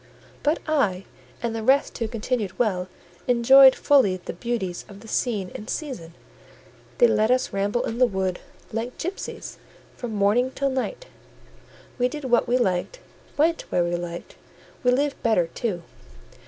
But 0.41 0.57
I, 0.67 1.05
and 1.43 1.55
the 1.55 1.61
rest 1.61 1.95
who 1.99 2.07
continued 2.07 2.57
well, 2.57 2.87
enjoyed 3.27 3.75
fully 3.75 4.17
the 4.17 4.33
beauties 4.33 4.83
of 4.89 5.01
the 5.01 5.07
scene 5.07 5.51
and 5.53 5.69
season; 5.69 6.15
they 6.97 7.05
let 7.05 7.29
us 7.29 7.53
ramble 7.53 7.83
in 7.83 7.99
the 7.99 8.07
wood, 8.07 8.39
like 8.73 8.97
gipsies, 8.97 9.59
from 9.95 10.15
morning 10.15 10.49
till 10.55 10.71
night; 10.71 11.05
we 11.99 12.07
did 12.09 12.23
what 12.25 12.47
we 12.47 12.57
liked, 12.57 12.97
went 13.37 13.61
where 13.71 13.83
we 13.83 13.95
liked: 13.95 14.33
we 14.83 14.89
lived 14.89 15.21
better 15.21 15.45
too. 15.45 15.83